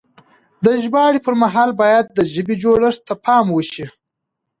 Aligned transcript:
د 0.63 0.65
ژباړې 0.83 1.19
پر 1.25 1.35
مهال 1.41 1.69
بايد 1.81 2.05
د 2.09 2.19
ژبې 2.33 2.55
جوړښت 2.63 3.01
ته 3.07 3.13
پام 3.25 3.45
وشي. 3.51 3.85